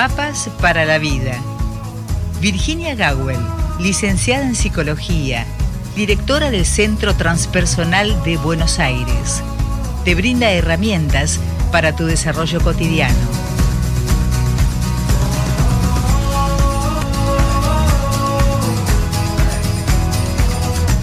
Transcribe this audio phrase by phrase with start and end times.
[0.00, 1.32] Mapas para la vida.
[2.40, 3.36] Virginia Gawel,
[3.80, 5.44] licenciada en psicología,
[5.96, 9.42] directora del Centro Transpersonal de Buenos Aires.
[10.04, 11.40] Te brinda herramientas
[11.72, 13.16] para tu desarrollo cotidiano.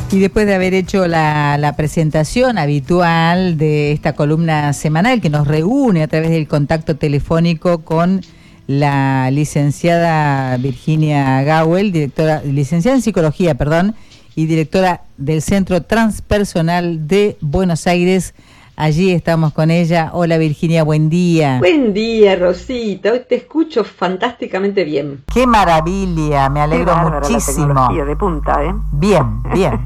[0.10, 6.02] Y después de haber hecho la, presentación habitual de esta columna semanal que nos reúne
[6.02, 8.22] a través del contacto telefónico con
[8.68, 13.96] la licenciada Virginia Gawel, directora, licenciada en psicología, perdón,
[14.36, 18.34] y directora del Centro Transpersonal de Buenos Aires,
[18.78, 20.10] Allí estamos con ella.
[20.12, 21.60] Hola Virginia, buen día.
[21.60, 23.14] Buen día, Rosita.
[23.14, 25.24] Hoy te escucho fantásticamente bien.
[25.34, 27.74] Qué maravilla, me alegro muchísimo.
[27.74, 28.74] La de punta, ¿eh?
[28.92, 29.80] Bien, bien.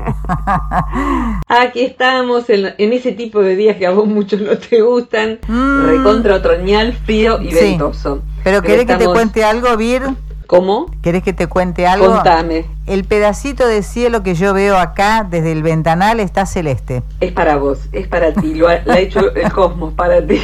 [1.48, 5.37] Aquí estamos en, ese tipo de días que a vos muchos no te gustan.
[5.48, 5.85] Mm.
[5.85, 8.23] Recontra otoñal, frío y ventoso.
[8.43, 10.01] Pero, ¿querés que te cuente algo, Vir?
[10.49, 10.87] ¿Cómo?
[11.03, 12.07] ¿Querés que te cuente algo?
[12.07, 12.65] Contame.
[12.87, 17.03] El pedacito de cielo que yo veo acá desde el ventanal está celeste.
[17.21, 20.41] Es para vos, es para ti, lo ha, hecho el cosmos para ti.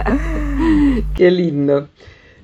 [1.14, 1.88] Qué lindo.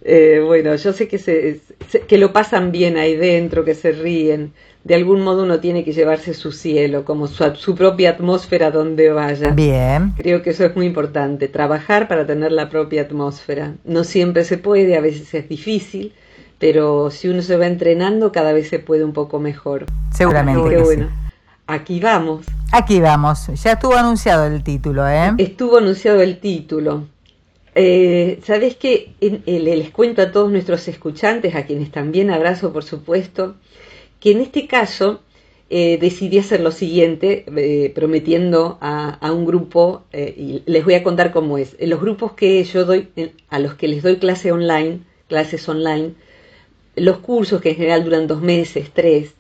[0.03, 1.59] Eh, bueno, yo sé que, se,
[2.07, 4.53] que lo pasan bien ahí dentro, que se ríen.
[4.85, 9.09] De algún modo uno tiene que llevarse su cielo, como su, su propia atmósfera donde
[9.09, 9.53] vaya.
[9.53, 10.13] Bien.
[10.19, 13.77] Creo que eso es muy importante, trabajar para tener la propia atmósfera.
[13.87, 16.13] No siempre se puede, a veces es difícil,
[16.59, 19.87] pero si uno se va entrenando cada vez se puede un poco mejor.
[20.13, 20.79] Seguramente.
[20.83, 21.09] bueno,
[21.67, 22.47] aquí vamos.
[22.73, 23.47] Aquí vamos.
[23.63, 25.33] Ya estuvo anunciado el título, ¿eh?
[25.39, 27.07] Estuvo anunciado el título.
[27.75, 33.55] Eh, Sabes que les cuento a todos nuestros escuchantes, a quienes también abrazo, por supuesto,
[34.21, 35.21] que en este caso
[35.71, 40.95] eh, decidí hacer lo siguiente, eh, prometiendo a, a, un grupo, eh, y les voy
[40.95, 41.77] a contar cómo es.
[41.79, 43.09] En los grupos que yo doy,
[43.51, 46.15] a los que les doy clase online, clases online,
[47.01, 49.35] los cursos, que en general duran dos meses, tres,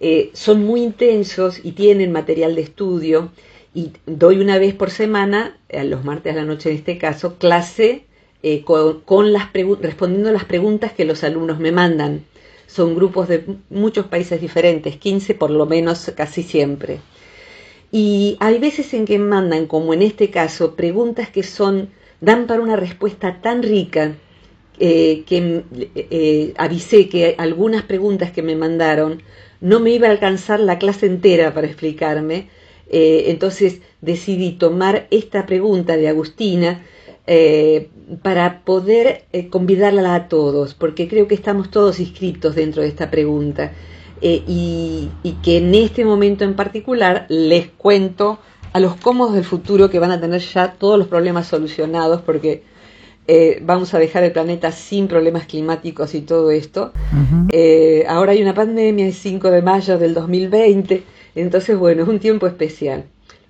[0.00, 3.30] eh, son muy intensos y tienen material de estudio
[3.74, 7.36] y doy una vez por semana, a los martes a la noche en este caso,
[7.38, 8.04] clase
[8.42, 12.24] eh, con, las respondiendo a las preguntas que los alumnos me mandan.
[12.66, 17.00] Son grupos de muchos países diferentes, 15 por lo menos casi siempre.
[17.92, 21.90] Y hay veces en que mandan, como en este caso, preguntas que son,
[22.20, 24.14] dan para una respuesta tan rica
[24.82, 25.62] eh, que
[25.94, 29.22] eh, avisé que algunas preguntas que me mandaron
[29.60, 32.48] no me iba a alcanzar la clase entera para explicarme,
[32.88, 36.82] eh, entonces decidí tomar esta pregunta de Agustina
[38.22, 43.72] para poder convidarla a todos, porque creo que estamos todos inscritos dentro de esta pregunta.
[44.20, 48.40] Y, y que en este momento en particular les cuento
[48.72, 52.64] a los cómodos del futuro que van a tener ya todos los problemas solucionados, porque
[53.32, 56.92] eh, vamos a dejar el planeta sin problemas climáticos y todo esto.
[57.52, 61.04] Eh, ahora hay una pandemia, el 5 de mayo del 2020,
[61.36, 63.04] entonces bueno, es un tiempo especial.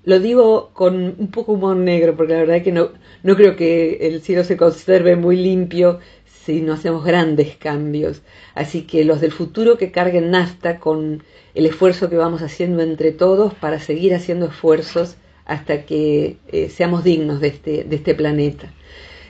[0.04, 2.90] Lo digo con un poco humor negro, porque la verdad es que no,
[3.22, 8.20] no creo que el cielo se conserve muy limpio si no hacemos grandes cambios.
[8.54, 11.22] Así que los del futuro que carguen nafta con
[11.54, 15.16] el esfuerzo que vamos haciendo entre todos para seguir haciendo esfuerzos
[15.46, 18.70] hasta que eh, seamos dignos de este, de este planeta.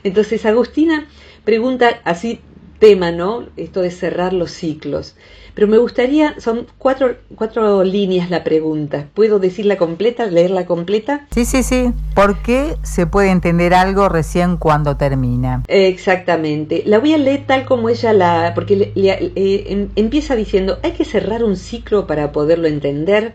[0.04, 1.06] Entonces Agustina
[1.44, 2.40] pregunta así
[2.80, 3.46] tema, ¿no?
[3.56, 5.14] Esto de cerrar los ciclos.
[5.54, 9.08] Pero me gustaría, son cuatro, cuatro líneas la pregunta.
[9.14, 11.26] ¿Puedo decirla completa, leerla completa?
[11.32, 11.92] Sí, sí, sí.
[12.14, 15.62] ¿Por qué se puede entender algo recién cuando termina?
[15.68, 16.82] Exactamente.
[16.86, 18.52] La voy a leer tal como ella la...
[18.54, 23.34] porque eh, em, empieza diciendo, hay que cerrar un ciclo para poderlo entender.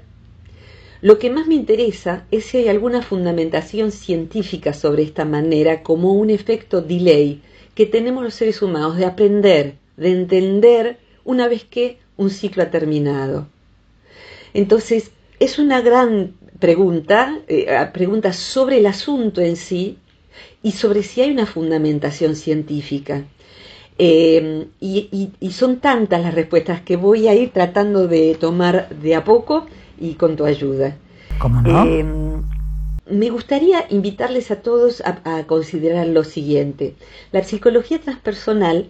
[1.02, 6.14] Lo que más me interesa es si hay alguna fundamentación científica sobre esta manera como
[6.14, 7.42] un efecto delay
[7.74, 12.72] que tenemos los seres humanos de aprender, de entender una vez que un ciclo ha
[12.72, 13.48] terminado.
[14.54, 19.98] Entonces, es una gran pregunta, eh, pregunta sobre el asunto en sí
[20.64, 23.26] y sobre si hay una fundamentación científica.
[23.98, 29.16] Eh, y, y, son tantas las respuestas que voy a ir tratando de tomar de
[29.16, 29.68] a poco
[30.00, 30.96] y con tu ayuda.
[31.40, 31.86] ¿Cómo no?
[31.86, 32.44] Em,
[33.10, 36.96] me gustaría invitarles a todos a, considerar lo siguiente.
[37.32, 38.88] La psicología transpersonal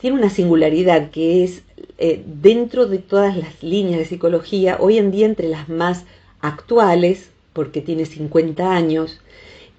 [0.00, 1.62] tiene una singularidad que es,
[1.98, 6.04] eh, dentro de todas las líneas de psicología, hoy en día entre las más
[6.40, 9.20] actuales, porque tiene 50 años,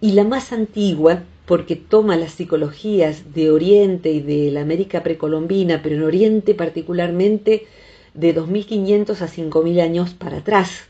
[0.01, 5.81] y la más antigua, porque toma las psicologías de Oriente y de la América precolombina,
[5.81, 7.67] pero en Oriente particularmente
[8.13, 10.85] de 2500 a 5000 años para atrás,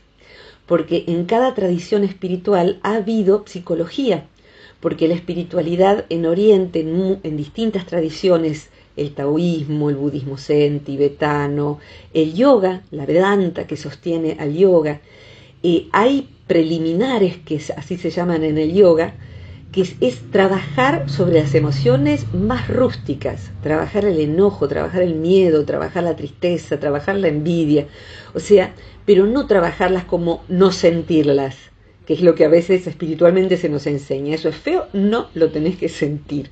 [0.66, 4.26] porque en cada tradición espiritual ha habido psicología,
[4.80, 11.80] porque la espiritualidad en Oriente, en, distintas tradiciones el taoísmo, el budismo zen tibetano,
[12.12, 15.00] el yoga, la vedanta que sostiene al yoga.
[15.62, 19.14] Eh, hay preliminares que así se llaman en el yoga,
[19.74, 26.04] que es, trabajar sobre las emociones más rústicas, trabajar el enojo, trabajar el miedo, trabajar
[26.04, 27.88] la tristeza, trabajar la envidia,
[28.34, 28.72] o sea,
[29.04, 31.56] pero no trabajarlas como no sentirlas,
[32.06, 34.36] que es lo que a veces espiritualmente se nos enseña.
[34.36, 36.50] Eso es feo, no lo tenés que sentir.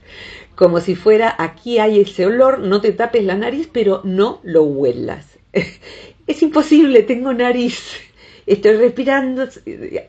[0.57, 4.65] Como si fuera, aquí hay ese olor, no te tapes la nariz, pero no lo
[4.65, 5.39] huelas.
[6.27, 8.01] es imposible, tengo nariz,
[8.47, 9.47] estoy respirando,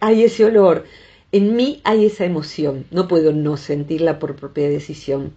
[0.02, 0.86] hay ese olor
[1.34, 5.34] en mí hay esa emoción, no puedo no sentirla por propia decisión,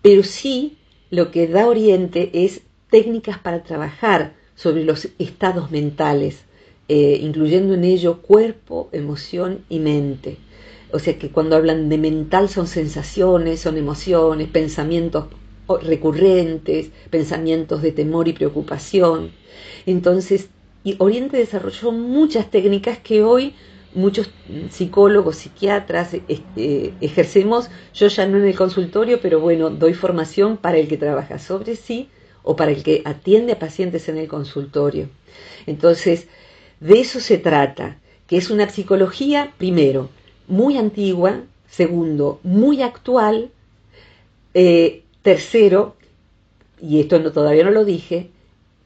[0.00, 0.78] pero sí
[1.10, 6.44] lo que da Oriente es técnicas para trabajar sobre los estados mentales,
[6.86, 10.36] eh, incluyendo en ello cuerpo, emoción y mente.
[10.92, 15.26] O sea que cuando hablan de mental son sensaciones, son emociones, pensamientos
[15.82, 19.32] recurrentes, pensamientos de temor y preocupación.
[19.84, 20.48] Entonces,
[20.98, 23.54] Oriente desarrolló muchas técnicas que hoy
[23.94, 24.30] muchos
[24.70, 30.78] psicólogos, psiquiatras este, ejercemos, yo ya no en el consultorio, pero bueno, doy formación para
[30.78, 32.08] el que trabaja sobre sí
[32.42, 35.08] o para el que atiende a pacientes en el consultorio.
[35.66, 36.26] Entonces,
[36.80, 40.10] de eso se trata, que es una psicología, primero,
[40.46, 43.50] muy antigua, segundo, muy actual,
[44.52, 45.96] eh, tercero,
[46.80, 48.30] y esto no, todavía no lo dije,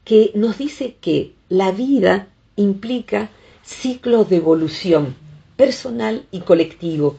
[0.04, 3.30] que nos dice que la vida implica
[3.68, 5.14] ciclos de evolución
[5.56, 7.18] personal y colectivo.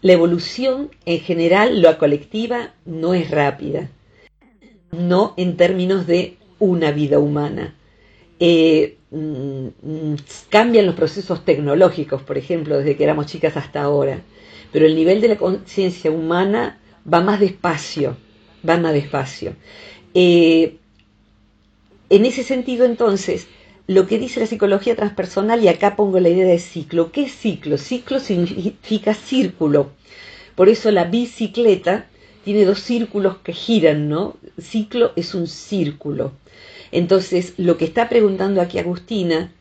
[0.00, 3.90] La evolución en general, la colectiva, no es rápida,
[4.92, 7.74] no en términos de una vida humana.
[8.40, 10.14] Eh, mm,
[10.48, 14.22] cambian los procesos tecnológicos, por ejemplo, desde que éramos chicas hasta ahora,
[14.72, 16.78] pero el nivel de la conciencia humana
[17.12, 18.16] va más despacio,
[18.66, 19.54] va más despacio.
[20.14, 20.76] Eh,
[22.08, 23.48] en ese sentido, entonces,
[23.88, 27.10] lo que dice la psicología transpersonal, y acá pongo la idea de ciclo.
[27.10, 27.78] ¿Qué es ciclo?
[27.78, 29.92] Ciclo significa círculo.
[30.54, 32.06] Por eso la bicicleta
[32.44, 34.36] tiene dos círculos que giran, ¿no?
[34.60, 36.32] Ciclo es un círculo.
[36.92, 39.52] Entonces, lo que está preguntando aquí Agustina,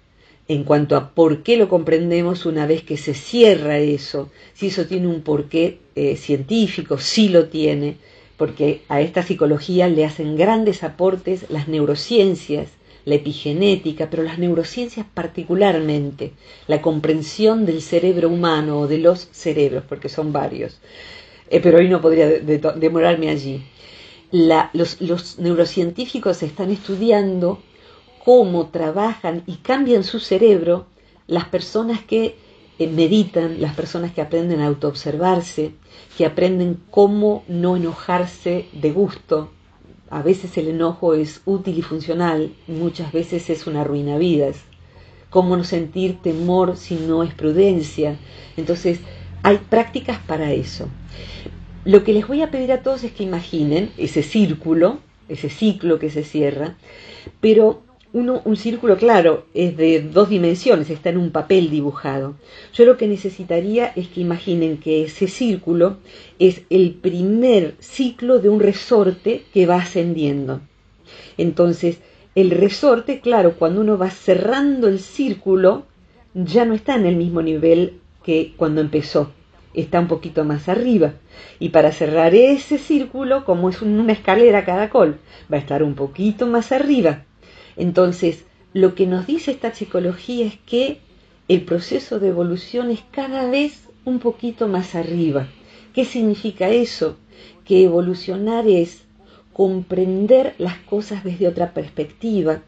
[0.49, 4.87] en cuanto a por qué lo comprendemos una vez que se cierra eso, si eso
[4.87, 7.95] tiene un porqué eh, científico, sí lo tiene,
[8.35, 12.69] porque a esta psicología le hacen grandes aportes las neurociencias,
[13.07, 16.33] la epigenética, pero las neurociencias particularmente,
[16.67, 20.81] la comprensión del cerebro humano o de los cerebros, porque son varios.
[21.49, 23.63] Eh, pero hoy no podría demorarme allí.
[24.31, 27.63] los, neurocientíficos están estudiando
[28.25, 30.87] cómo trabajan y cambian su cerebro
[31.27, 32.35] las personas que
[32.77, 35.71] eh, meditan, las personas que aprenden a autoobservarse,
[36.17, 39.49] que aprenden cómo no enojarse de gusto,
[40.09, 44.57] a veces el enojo es útil y funcional, muchas veces es una ruina vidas.
[45.29, 48.17] ¿Cómo no sentir temor si no es prudencia?
[48.55, 48.99] Entonces,
[49.43, 50.87] hay prácticas para eso.
[51.83, 54.99] Lo que les voy a pedir a todos es que imaginen ese círculo,
[55.29, 56.75] ese ciclo que se cierra,
[57.41, 57.81] pero
[58.13, 62.35] un círculo, claro, es de dos dimensiones, está en un papel dibujado.
[62.73, 65.97] Yo lo que necesitaría es que imaginen que ese círculo
[66.39, 70.61] es el primer ciclo de un resorte que va ascendiendo.
[71.37, 71.99] Entonces,
[72.35, 75.85] el resorte, claro, cuando uno va cerrando el círculo,
[76.33, 79.31] ya no está en el mismo nivel que cuando empezó,
[79.73, 81.13] está un poquito más arriba.
[81.59, 85.17] Y para cerrar ese círculo, como es una escalera caracol,
[85.51, 87.23] va a estar un poquito más arriba.
[87.77, 88.43] Entonces,
[88.73, 90.99] lo que nos dice esta psicología es que
[91.47, 95.47] el proceso de evolución es cada vez un poquito más arriba.
[95.93, 97.17] ¿Qué significa eso?
[97.63, 99.03] Que evolucionar es
[99.53, 102.61] comprender las cosas desde otra perspectiva,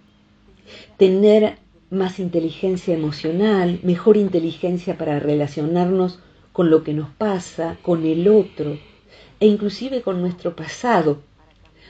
[0.98, 1.58] tener
[1.90, 6.20] más inteligencia emocional, mejor inteligencia para relacionarnos
[6.54, 8.78] con lo que nos pasa, con el otro
[9.40, 11.20] e inclusive con nuestro pasado,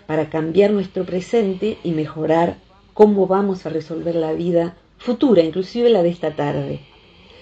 [0.06, 2.58] para cambiar nuestro presente y mejorar
[3.00, 6.82] cómo vamos a resolver la vida futura, inclusive la de esta tarde.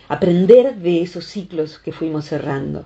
[0.08, 2.86] Aprender de esos ciclos que fuimos cerrando.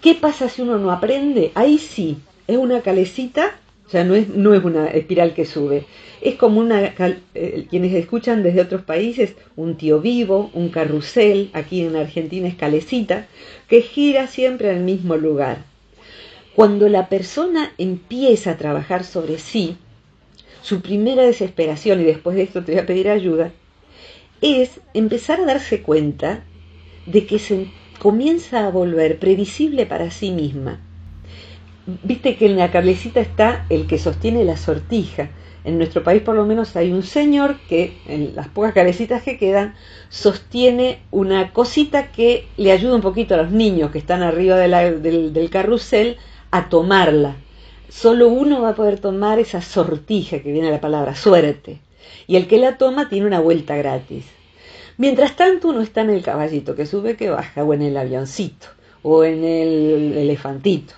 [0.00, 1.52] ¿Qué pasa si uno no aprende?
[1.54, 2.16] Ahí sí,
[2.48, 5.86] es una calecita, o sea, no es, no es una espiral que sube.
[6.20, 11.82] Es como una, eh, quienes escuchan desde otros países, un tío vivo, un carrusel, aquí
[11.82, 13.28] en Argentina es calecita,
[13.68, 15.58] que gira siempre al mismo lugar.
[16.56, 19.76] Cuando la persona empieza a trabajar sobre sí,
[20.64, 23.52] su primera desesperación, y después de esto te voy a pedir ayuda,
[24.40, 26.42] es empezar a darse cuenta
[27.04, 27.66] de que se
[27.98, 30.80] comienza a volver previsible para sí misma.
[32.02, 35.28] viste que en la cablecita está el que sostiene la sortija.
[35.64, 39.36] En nuestro país por lo menos hay un señor que en las pocas cabecitas que
[39.36, 39.74] quedan
[40.08, 45.34] sostiene una cosita que le ayuda un poquito a los niños que están arriba del,
[45.34, 46.16] del carrusel
[46.50, 47.36] a tomarla.
[47.88, 51.80] Solo uno va a poder tomar esa sortija que viene la palabra suerte.
[52.26, 54.24] Y el que la toma tiene una vuelta gratis.
[54.96, 58.68] Mientras tanto uno está en el caballito que sube, que baja, o en el avioncito,
[59.02, 60.94] o en el elefantito.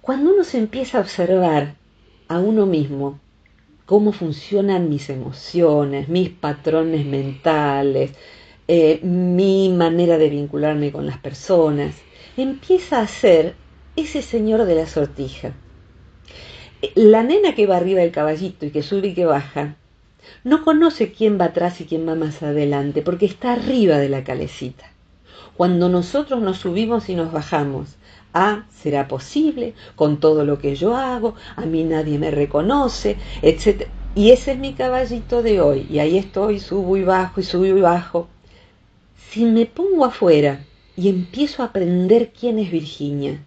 [0.00, 1.74] Cuando uno se empieza a observar
[2.28, 3.18] a uno mismo,
[3.86, 8.12] cómo funcionan mis emociones, mis patrones mentales,
[8.68, 11.94] eh, mi manera de vincularme con las personas,
[12.36, 13.54] empieza a ser
[13.96, 15.54] ese señor de la sortija.
[16.94, 19.76] La nena que va arriba del caballito y que sube y que baja,
[20.44, 24.24] no conoce quién va atrás y quién va más adelante, porque está arriba de la
[24.24, 24.84] calecita.
[25.56, 27.96] Cuando nosotros nos subimos y nos bajamos,
[28.34, 33.88] ah, será posible, con todo lo que yo hago, a mí nadie me reconoce, etc.
[34.14, 37.64] Y ese es mi caballito de hoy, y ahí estoy, subo y bajo y subo
[37.64, 38.28] y bajo.
[39.30, 40.64] Si me pongo afuera
[40.96, 43.42] y empiezo a aprender quién es Virginia,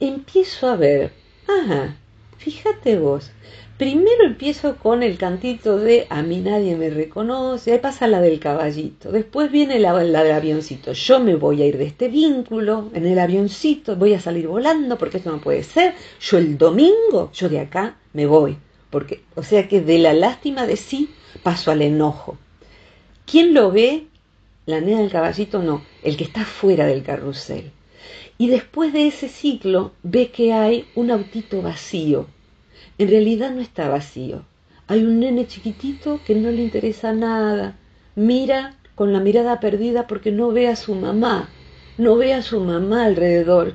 [0.00, 1.12] empiezo a ver,
[1.46, 1.96] ajá,
[2.38, 3.30] fíjate vos,
[3.76, 8.40] Primero empiezo con el cantito de A mí nadie me reconoce, ahí pasa la del
[8.40, 12.88] caballito, después viene la, la, del avioncito, yo me voy a ir de este vínculo,
[12.94, 17.30] en el avioncito voy a salir volando porque esto no puede ser, yo el domingo,
[17.34, 18.56] yo de acá me voy,
[18.88, 21.10] porque, o sea que de la lástima de sí
[21.42, 22.38] paso al enojo.
[23.26, 24.06] ¿Quién lo ve?
[24.64, 27.72] La nena del caballito no, el que está fuera del carrusel.
[28.38, 32.26] Y después de ese ciclo ve que hay un autito vacío,
[32.98, 34.42] en realidad no está vacío.
[34.88, 37.76] Hay un nene chiquitito que no le interesa nada.
[38.14, 41.48] Mira con la mirada perdida porque no ve a su mamá.
[41.98, 43.74] No ve a su mamá alrededor.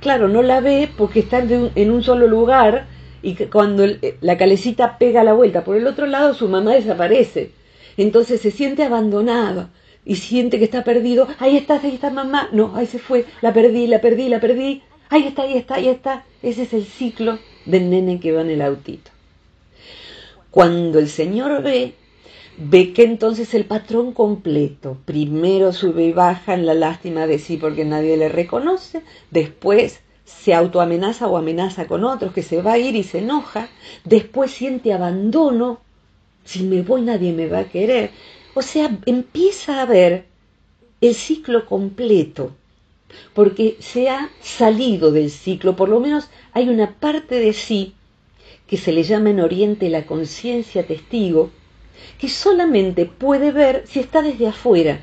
[0.00, 2.86] claro, no la ve porque está en un solo lugar
[3.22, 7.52] y cuando eh, la calecita pega la vuelta por el otro lado, su mamá desaparece.
[7.96, 9.68] Entonces se siente abandonado
[10.04, 11.28] y siente que está perdido.
[11.38, 12.48] Ahí está, ahí está mamá.
[12.52, 13.24] No, ahí se fue.
[13.40, 14.82] La perdí, la perdí, la perdí.
[15.10, 16.24] Ahí está, ahí está, ahí está.
[16.42, 19.10] Ese es el ciclo del nene que va en el autito.
[20.50, 21.94] Cuando el señor ve,
[22.56, 27.56] ve que entonces el patrón completo, primero sube y baja en la lástima de sí
[27.56, 32.78] porque nadie le reconoce, después se autoamenaza o amenaza con otros, que se va a
[32.78, 33.68] ir y se enoja,
[34.04, 35.80] después siente abandono,
[36.44, 38.10] si me voy nadie me va a querer.
[38.54, 40.26] O sea, empieza a ver
[41.00, 42.52] el ciclo completo
[43.32, 47.94] porque se ha salido del ciclo, por lo menos hay una parte de sí
[48.66, 51.50] que se le llama en Oriente la conciencia testigo,
[52.18, 55.00] que solamente puede ver si está desde afuera.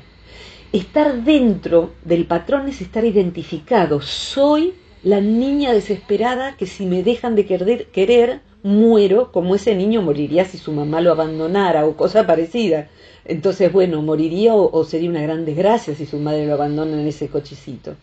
[0.72, 4.00] Estar dentro del patrón es estar identificado.
[4.00, 10.02] Soy la niña desesperada que si me dejan de querer, querer muero como ese niño
[10.02, 12.88] moriría si su mamá lo abandonara o cosa parecida.
[13.24, 17.28] Entonces, bueno, moriría o, sería una gran desgracia si su madre lo abandona en ese
[17.28, 17.94] cochecito.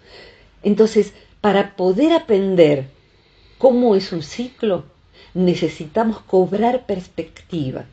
[0.64, 2.88] Entonces, para poder aprender
[3.58, 4.86] cómo es un ciclo,
[5.34, 7.86] necesitamos cobrar perspectiva.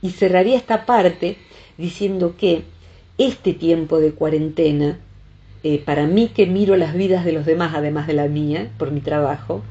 [0.00, 1.36] Y cerraría esta parte
[1.78, 2.64] diciendo que
[3.18, 4.98] este tiempo de cuarentena,
[5.62, 8.90] eh, para mí que miro las vidas de los demás, además de la mía, por
[8.90, 9.62] mi trabajo,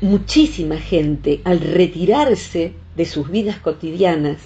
[0.00, 4.38] muchísima gente al retirarse de sus vidas cotidianas,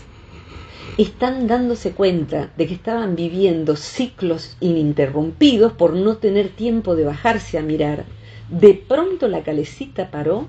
[0.99, 7.59] están dándose cuenta de que estaban viviendo ciclos ininterrumpidos por no tener tiempo de bajarse
[7.59, 8.05] a mirar.
[8.51, 10.49] De pronto la calecita paró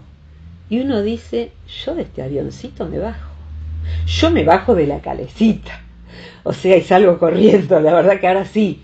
[0.69, 1.51] y uno dice,
[1.85, 3.31] yo de este avioncito me bajo.
[4.05, 5.81] Yo me bajo de la calecita.
[6.43, 8.81] O sea, y salgo corriendo, la verdad que ahora sí.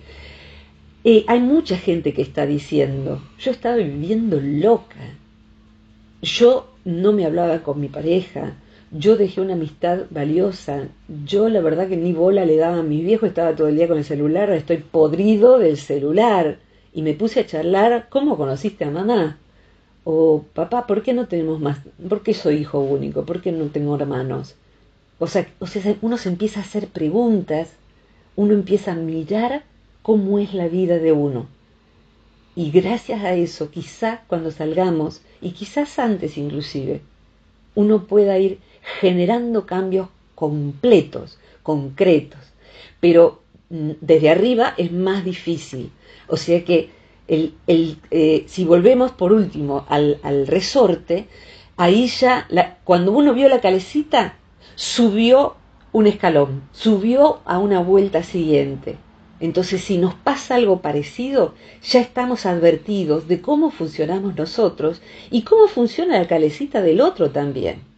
[1.03, 4.99] Eh, hay mucha gente que está diciendo, yo estaba viviendo loca.
[6.21, 8.53] Yo no me hablaba con mi pareja,
[8.91, 10.87] yo dejé una amistad valiosa.
[11.25, 13.87] Yo la verdad que ni bola le daba a mi viejo, estaba todo el día
[13.87, 16.59] con el celular, estoy podrido del celular.
[16.93, 19.37] Y me puse a charlar, ¿cómo conociste a mamá?
[20.03, 21.79] O papá, ¿por qué no tenemos más?
[22.07, 23.25] ¿Por qué soy hijo único?
[23.25, 24.55] ¿Por qué no tengo hermanos?
[25.19, 27.69] O sea, o sea, uno se empieza a hacer preguntas,
[28.35, 29.63] uno empieza a mirar
[30.01, 31.47] cómo es la vida de uno.
[32.55, 37.01] Y gracias a eso, quizá cuando salgamos, y quizás antes inclusive,
[37.75, 38.59] uno pueda ir
[38.99, 42.39] generando cambios completos, concretos.
[42.99, 45.91] Pero mm, desde arriba es más difícil.
[46.27, 46.89] O sea que
[47.27, 47.53] el,
[48.09, 51.27] eh, si volvemos por último al, resorte,
[51.77, 52.47] ahí ya,
[52.83, 54.35] cuando uno vio la calecita,
[54.75, 55.55] subió
[55.91, 58.97] un escalón, subió a una vuelta siguiente.
[59.39, 65.67] Entonces, si nos pasa algo parecido, ya estamos advertidos de cómo funcionamos nosotros y cómo
[65.67, 67.88] funciona la calecita del otro también.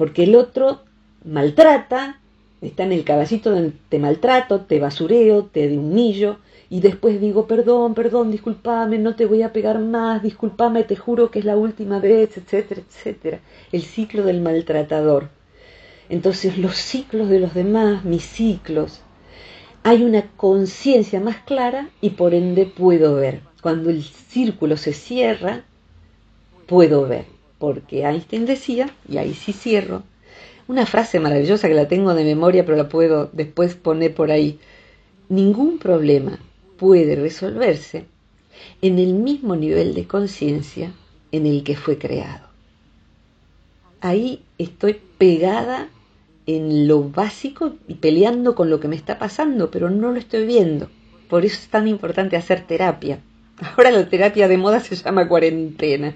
[0.00, 0.80] Porque el otro
[1.26, 2.20] maltrata,
[2.62, 6.38] está en el caballito de te maltrato, te basureo, te humillo,
[6.70, 11.30] y después digo, perdón, perdón, discúlpame, no te voy a pegar más, discúlpame, te juro
[11.30, 13.40] que es la última vez, etcétera, etcétera.
[13.72, 15.28] El ciclo del maltratador.
[16.08, 19.02] Entonces los ciclos de los demás, mis ciclos,
[19.82, 23.42] hay una conciencia más clara y por ende puedo ver.
[23.60, 25.64] Cuando el círculo se cierra,
[26.66, 27.39] puedo ver.
[27.60, 30.02] Porque Einstein decía, y ahí sí cierro,
[30.66, 34.58] una frase maravillosa que la tengo de memoria, pero la puedo después poner por ahí.
[35.28, 36.38] Ningún problema
[36.78, 38.06] puede resolverse
[38.80, 40.92] en el mismo nivel de conciencia
[41.32, 42.48] en el que fue creado.
[44.00, 45.88] Ahí estoy pegada
[46.46, 50.46] en lo básico y peleando con lo que me está pasando, pero no lo estoy
[50.46, 50.88] viendo.
[51.28, 53.20] Por eso es tan importante hacer terapia.
[53.76, 56.14] Ahora la terapia de moda se llama cuarentena.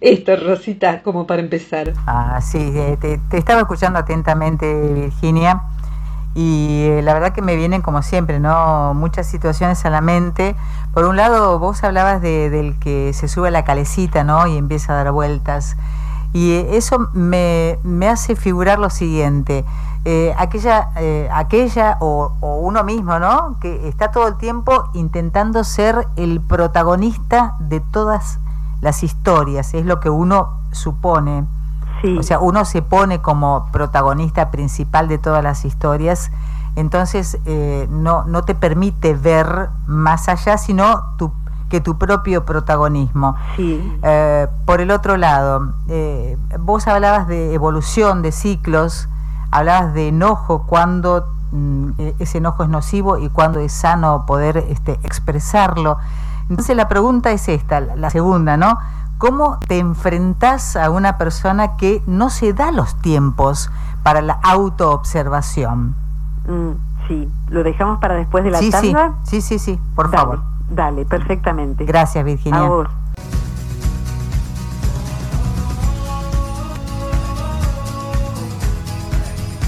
[0.00, 1.92] Esto, Rosita, como para empezar.
[2.06, 2.96] Ah, sí, eh,
[3.28, 5.62] te estaba escuchando atentamente, Virginia
[6.34, 8.94] y eh, la verdad que me vienen como siempre, ¿no?
[8.94, 10.54] Muchas situaciones a la mente.
[10.94, 14.46] Por un lado, vos hablabas de, del que se sube a la calecita, ¿no?
[14.46, 15.76] Y empieza a dar vueltas.
[16.32, 19.64] Y eh, eso me, me hace figurar lo siguiente.
[20.04, 20.88] Eh, aquella,
[21.32, 23.58] aquella o, o, uno mismo, ¿no?
[23.60, 28.38] Que está todo el tiempo intentando ser el protagonista de todas
[29.02, 31.46] historias, es lo que uno supone.
[32.18, 36.30] O sea, uno se pone como protagonista principal de todas las historias,
[36.76, 41.30] entonces eh, no, no te permite ver más allá, sino tu,
[41.70, 43.36] que tu propio protagonismo.
[43.58, 49.08] Eh, por el otro lado, eh, vos hablabas de evolución, de ciclos,
[49.50, 54.58] hablabas de enojo, cuando mm, e-, ese enojo es nocivo y cuando es sano poder
[54.68, 55.98] este, expresarlo.
[56.50, 58.76] Entonces la pregunta es esta, la segunda, ¿no?
[59.18, 63.70] ¿Cómo te enfrentas a una persona que no se da los tiempos
[64.02, 65.94] para la autoobservación?
[66.48, 66.70] Mm,
[67.06, 69.12] sí, lo dejamos para después de la sí, tanda.
[69.22, 70.42] Sí, sí, sí, por favor.
[70.68, 71.84] Dale, perfectamente.
[71.84, 72.62] Gracias, Virginia.
[72.62, 72.90] A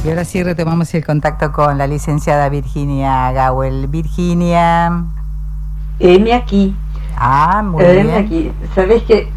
[0.04, 3.86] Y ahora sí retomamos el contacto con la licenciada Virginia Gawel.
[3.86, 5.04] Virginia.
[6.02, 6.74] M aquí.
[7.16, 8.10] Ah, muy bien.
[8.10, 8.50] aquí.
[8.74, 9.28] Sabes que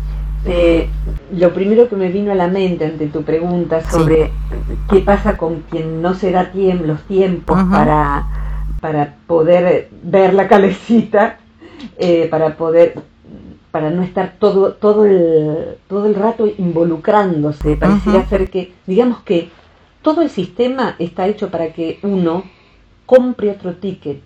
[0.45, 0.89] eh,
[1.31, 4.31] lo primero que me vino a la mente ante tu pregunta sobre
[4.89, 8.27] qué pasa con quien no se da tiempo, los tiempos para,
[8.81, 11.37] para poder ver la calecita,
[11.97, 12.95] eh, para poder
[13.71, 19.49] para no estar todo todo el todo el rato involucrándose pareciera ser que digamos que
[20.01, 22.43] todo el sistema está hecho para que uno
[23.05, 24.21] compre otro ticket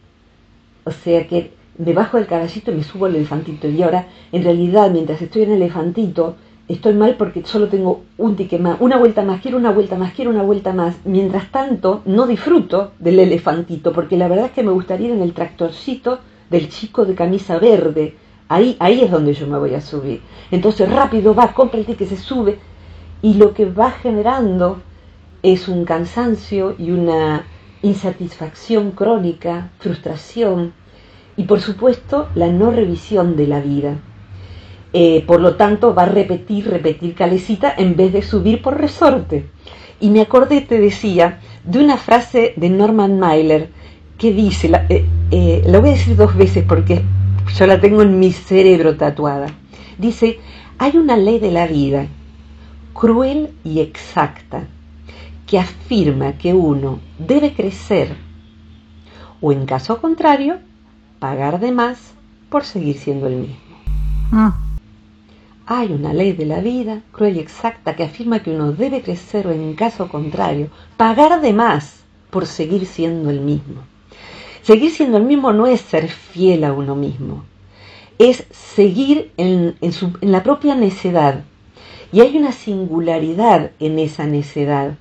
[0.84, 3.68] o sea que me bajo del caballito y me subo al elefantito.
[3.68, 6.36] Y ahora, en realidad, mientras estoy en el elefantito,
[6.68, 10.14] estoy mal porque solo tengo un ticket más, una vuelta más, quiero una vuelta más,
[10.14, 10.98] quiero una vuelta más.
[11.06, 15.22] Mientras tanto, no disfruto del elefantito, porque la verdad es que me gustaría ir en
[15.22, 18.16] el tractorcito del chico de camisa verde.
[18.50, 20.22] Ahí, ahí es donde yo me voy a subir.
[20.52, 22.60] Entonces rápido va, compra el ticket, se sube.
[23.22, 24.82] Y lo que va generando
[25.44, 27.46] es un cansancio y una
[27.82, 30.74] insatisfacción crónica, frustración,
[31.40, 33.96] y por supuesto la no revisión de la vida.
[34.92, 39.46] Eh, por lo tanto va a repetir, repetir calecita en vez de subir por resorte.
[40.02, 43.70] Y me acordé, te decía, de una frase de Norman Mailer
[44.18, 47.04] que dice, la, eh, eh, la voy a decir dos veces porque
[47.58, 49.48] yo la tengo en mi cerebro tatuada.
[49.98, 50.40] Dice,
[50.78, 52.08] hay una ley de la vida,
[52.92, 54.68] cruel y exacta,
[55.48, 58.18] que afirma que uno debe crecer
[59.40, 60.60] o en caso contrario
[61.20, 62.14] pagar de más
[62.50, 63.58] por seguir siendo el mismo.
[64.32, 64.58] Ah.
[65.66, 69.46] Hay una ley de la vida cruel y exacta que afirma que uno debe crecer
[69.46, 72.00] o en caso contrario pagar de más
[72.32, 73.82] por seguir siendo el mismo.
[74.64, 77.44] Seguir siendo el mismo no es ser fiel a uno mismo,
[78.18, 81.44] es seguir en, en la propia necedad.
[82.12, 84.98] Y hay una singularidad en esa necedad.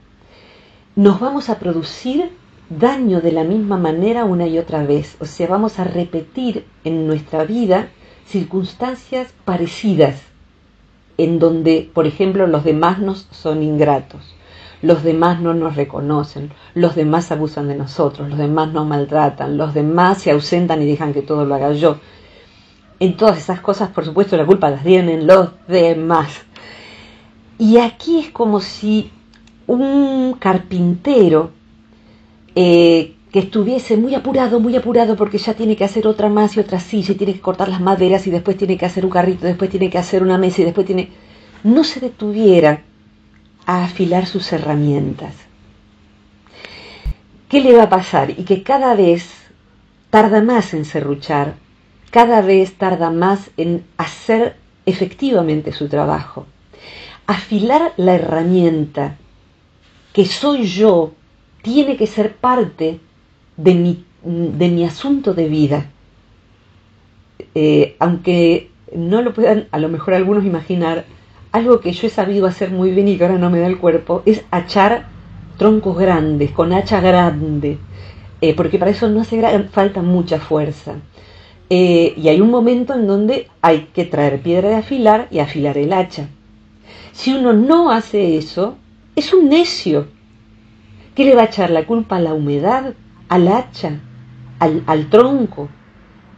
[0.95, 2.31] Nos vamos a producir
[2.71, 5.17] daño de la misma manera una y otra vez.
[5.21, 7.89] O sea, vamos a repetir en nuestra vida
[8.27, 10.21] circunstancias parecidas,
[11.17, 14.35] en donde, por ejemplo, los demás nos son ingratos,
[14.83, 19.75] los demás no nos reconocen, los demás abusan de nosotros, los demás nos maltratan, los
[19.75, 21.99] demás se ausentan y dejan que todo lo haga yo.
[23.01, 26.43] En todas esas cosas, por supuesto, la culpa las tienen los demás.
[27.59, 29.11] Y aquí es como si
[29.67, 31.51] un carpintero
[32.61, 36.61] eh, que estuviese muy apurado, muy apurado, porque ya tiene que hacer otra más y
[36.61, 39.47] otra silla, y tiene que cortar las maderas, y después tiene que hacer un carrito,
[39.47, 41.11] después tiene que hacer una mesa, y después tiene...
[41.63, 42.83] No se detuviera
[43.65, 45.37] a afilar sus herramientas.
[47.49, 48.31] ¿Qué le va a pasar?
[48.31, 49.31] Y que cada vez
[50.11, 51.55] tarda más en serruchar,
[52.11, 56.47] cada vez tarda más en hacer efectivamente su trabajo.
[57.29, 59.17] Afilar la herramienta
[60.13, 61.13] que soy yo
[61.63, 63.01] tiene que ser parte
[63.57, 65.87] de mi, de mi asunto de vida.
[67.55, 71.05] Eh, aunque no lo puedan a lo mejor algunos imaginar,
[71.53, 73.79] algo que yo he sabido hacer muy bien y que ahora no me da el
[73.79, 75.07] cuerpo es achar
[75.57, 77.79] troncos grandes, con hacha grande,
[78.41, 79.41] eh, porque para eso no hace
[79.71, 80.97] falta mucha fuerza.
[81.71, 85.77] Eh, y hay un momento en donde hay que traer piedra de afilar y afilar
[85.77, 86.29] el hacha.
[87.13, 88.77] Si uno no hace eso,
[89.17, 90.07] es un necio.
[91.19, 92.95] ¿Qué le va a echar la culpa a la humedad,
[93.29, 93.99] al hacha,
[94.61, 95.69] al, tronco?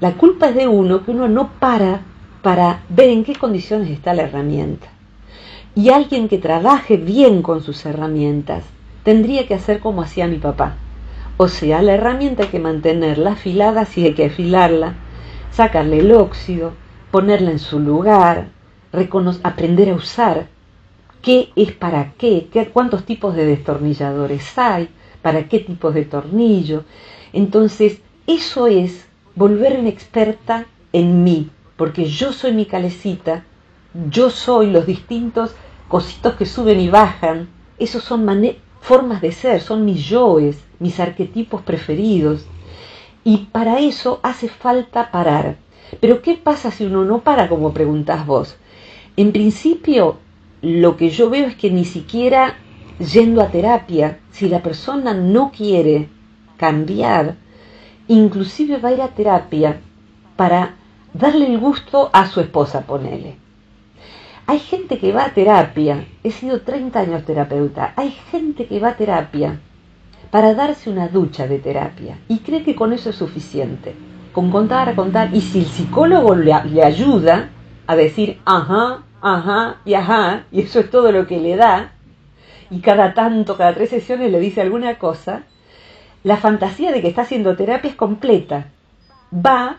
[0.01, 2.01] La culpa es de uno que uno no para
[2.41, 4.87] para ver en qué condiciones está la herramienta.
[5.75, 8.65] Y alguien que trabaje bien con sus herramientas
[9.03, 10.77] tendría que hacer como hacía mi papá.
[11.37, 14.95] O sea, la herramienta hay que mantenerla afilada si hay que afilarla,
[15.51, 16.73] sacarle el óxido,
[17.11, 18.49] ponerla en su lugar,
[19.43, 20.47] aprender a usar
[21.23, 24.89] qué es para qué, qué, cuántos tipos de destornilladores hay,
[25.23, 26.85] para qué tipos de tornillo.
[27.33, 33.45] Entonces, eso es volverme experta en mí, porque yo soy mi calecita,
[34.11, 35.55] yo soy los distintos
[35.89, 38.27] cositos que suben y bajan, esos son
[38.81, 42.47] formas de ser, son mis yoes, mis arquetipos preferidos.
[43.25, 45.57] Y para eso hace falta parar.
[46.01, 48.57] Pero ¿qué pasa si uno no para, como preguntás vos?
[49.17, 50.19] En principio,
[50.63, 52.57] lo que yo veo es que ni siquiera
[52.99, 56.09] yendo a terapia, si la persona no quiere
[56.57, 57.37] cambiar,
[58.09, 59.81] inclusive va a ir a terapia
[60.37, 60.75] para
[61.15, 63.37] darle el gusto a su esposa, ponele.
[64.47, 68.91] Hay gente que va a terapia, he sido 30 años terapeuta, hay gente que va
[68.91, 69.61] a terapia
[70.31, 73.95] para darse una ducha de terapia y cree que con eso es suficiente,
[74.33, 77.51] con contar, contar, y si el psicólogo le, le ayuda
[77.87, 81.93] a decir ajá, ajá y ajá, y eso es todo lo que le da,
[82.71, 85.45] y cada tanto, cada tres sesiones le dice alguna cosa,
[86.23, 88.67] la fantasía de que está haciendo terapia es completa.
[89.35, 89.79] Va,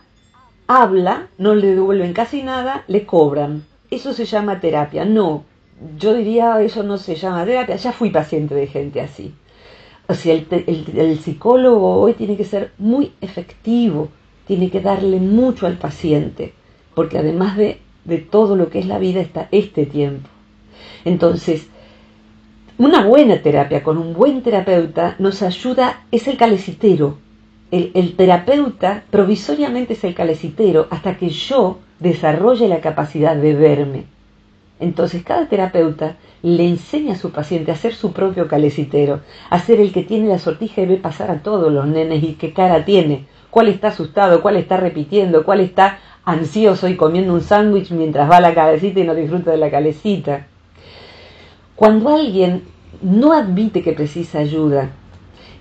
[0.67, 5.05] habla, no le devuelven casi nada, le cobran eso se llama terapia.
[5.05, 5.43] No,
[5.97, 7.75] yo diría eso no se llama terapia.
[7.75, 9.35] Ya fui paciente de gente así.
[10.07, 14.09] O sea, el, psicólogo hoy tiene que ser muy efectivo,
[14.47, 16.53] tiene que darle mucho al paciente,
[16.95, 20.29] porque además de, de todo lo que es la vida está este tiempo.
[21.05, 21.67] Entonces,
[22.77, 27.17] una buena terapia con un buen terapeuta nos ayuda, es el calecitero.
[27.69, 34.05] El, el terapeuta provisoriamente es el calecitero hasta que yo desarrolle la capacidad de verme.
[34.79, 39.79] Entonces cada terapeuta le enseña a su paciente a ser su propio calecitero, a ser
[39.79, 42.83] el que tiene la sortija y ve pasar a todos los nenes y qué cara
[42.83, 48.29] tiene, cuál está asustado, cuál está repitiendo, cuál está ansioso y comiendo un sándwich mientras
[48.29, 50.47] va a la calecita y no disfruta de la calecita.
[51.75, 52.63] Cuando alguien
[53.01, 54.91] no admite que precisa ayuda,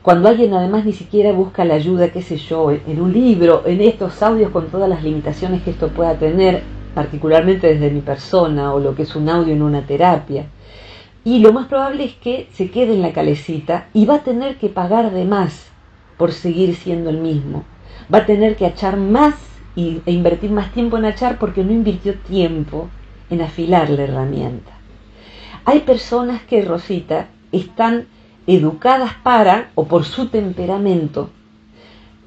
[0.03, 3.81] cuando alguien además ni siquiera busca la ayuda, qué sé yo, en un libro, en
[3.83, 6.63] estos audios con todas las limitaciones que esto pueda tener,
[6.95, 10.47] particularmente desde mi persona o lo que es un audio en una terapia.
[11.23, 14.57] Y lo más probable es que se quede en la calecita y va a tener
[14.57, 15.67] que pagar de más
[16.17, 17.65] por seguir siendo el mismo.
[18.13, 19.35] Va a tener que achar más
[20.07, 22.89] e invertir más tiempo en achar porque no invirtió tiempo
[23.31, 24.73] en afilar la herramienta.
[25.65, 28.07] Hay personas que, Rosita, están
[28.47, 31.31] educadas para, o por su temperamento,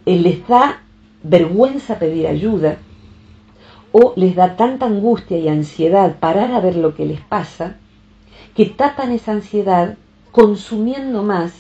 [0.06, 0.82] eh, les da
[1.24, 2.78] vergüenza pedir ayuda,
[3.92, 7.78] o les da tanta angustia y ansiedad parar a ver lo que les pasa,
[8.56, 9.98] que tapan esa ansiedad
[10.32, 11.54] consumiendo más,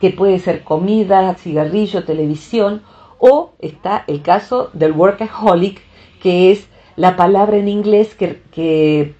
[0.00, 2.82] que puede ser comida, cigarrillo, televisión,
[3.24, 5.80] o está el caso del workaholic,
[6.20, 9.14] que es la palabra en inglés que,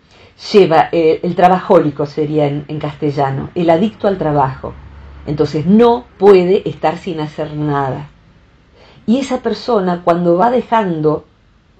[0.53, 4.75] lleva, eh, el trabajólico sería en, castellano, el adicto al trabajo.
[5.25, 8.11] Entonces no puede estar sin hacer nada.
[9.07, 11.25] Y esa persona cuando va dejando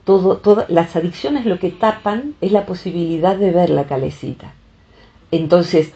[0.05, 4.55] todo, todas las adicciones lo que tapan es la posibilidad de ver la calecita.
[5.33, 5.93] Entonces,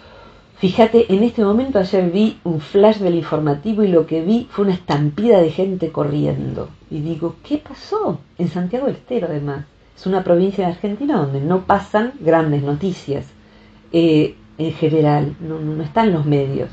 [0.59, 4.65] fíjate, en este momento ayer vi un flash del informativo y lo que vi fue
[4.65, 6.69] una estampida de gente corriendo.
[6.91, 8.21] Y digo, ¿qué pasó?
[8.39, 9.65] En Santiago del Estero además
[9.97, 13.27] es una provincia de Argentina donde no pasan grandes noticias
[13.93, 16.69] eh, en general, no, están los medios.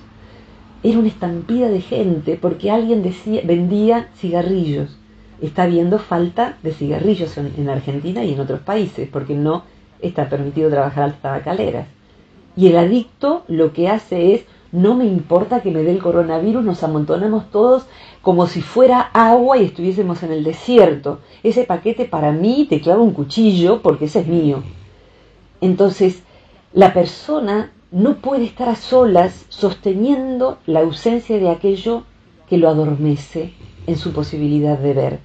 [0.83, 4.97] era una estampida de gente porque alguien decía, vendía cigarrillos.
[5.41, 9.63] Está habiendo falta de cigarrillos en, Argentina y en otros países porque no
[10.01, 11.87] está permitido trabajar las tabacaleras.
[12.55, 16.63] Y el adicto lo que hace es, no me importa que me dé el coronavirus,
[16.63, 17.85] nos amontonamos todos
[18.21, 21.19] como si fuera agua y estuviésemos en el desierto.
[21.43, 24.63] Ese paquete para mí te clava un cuchillo porque ese es mío.
[25.61, 26.23] Entonces,
[26.73, 32.03] la persona no puede estar a solas sosteniendo la ausencia de aquello
[32.49, 33.53] que lo adormece
[33.85, 35.19] en su posibilidad de ver.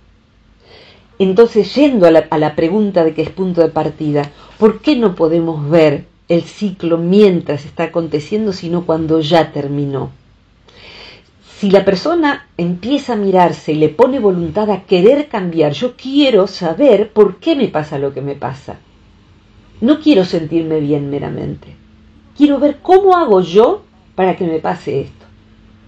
[1.19, 5.69] Entonces, yendo a la, pregunta de que es punto de partida, ¿por qué no podemos
[5.69, 10.11] ver el ciclo mientras está aconteciendo, sino cuando ya terminó?
[11.59, 16.47] Si la persona empieza a mirarse y le pone voluntad a querer cambiar, yo quiero
[16.47, 18.77] saber por qué me pasa lo que me pasa.
[19.81, 21.75] No quiero sentirme bien meramente.
[22.37, 23.83] Quiero ver cómo hago yo
[24.15, 25.27] para que me pase esto.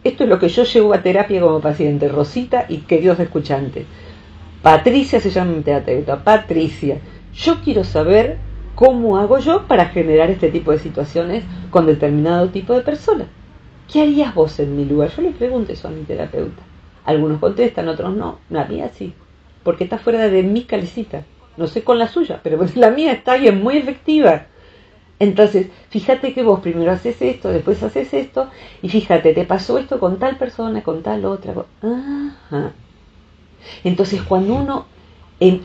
[0.03, 3.87] Esto es lo que yo llevo a terapia como paciente, Rosita y queridos escuchantes.
[4.63, 6.99] Patricia se llama mi terapeuta, Patricia.
[7.35, 8.39] Yo quiero saber
[8.75, 13.29] cómo hago yo para generar este tipo de situaciones con determinado tipo de personas.
[13.93, 15.11] ¿Qué harías vos en mi lugar?
[15.15, 16.63] Yo le pregunto eso a mi terapeuta.
[17.05, 18.39] Algunos contestan, otros no.
[18.49, 19.13] La mía sí,
[19.65, 21.25] porque está fuera de mi calecita.
[21.57, 24.47] No sé con la suya, pero la mía está es muy efectiva.
[25.19, 28.49] Entonces, fíjate que vos primero haces esto, después haces esto,
[28.81, 31.53] y fíjate, te pasó esto con tal persona, con tal otra.
[33.85, 34.87] Entonces, cuando uno,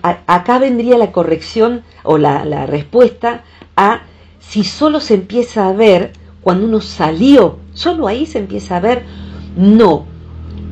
[0.01, 3.43] acá vendría la corrección o la, respuesta
[3.75, 4.01] a
[4.39, 9.03] si solo se empieza a ver cuando uno salió, solo ahí se empieza a ver,
[9.57, 10.05] no.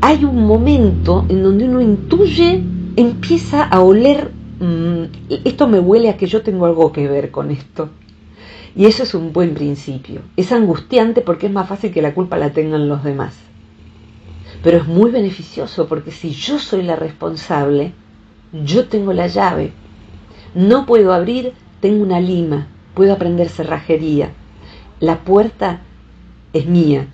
[0.01, 2.63] Hay un momento en donde uno intuye,
[2.95, 5.03] empieza a oler, mm,
[5.45, 7.89] esto me huele a que yo tengo algo que ver con esto
[8.75, 10.21] y eso es un buen principio.
[10.35, 13.35] Es angustiante porque es más fácil que la culpa la tengan los demás.
[14.63, 17.93] Pero es muy beneficioso porque si yo soy la responsable,
[18.53, 19.73] yo tengo la llave.
[20.53, 24.31] No puedo abrir, tengo una lima, puedo aprender cerrajería.
[24.99, 25.81] La puerta
[26.53, 27.07] es mía.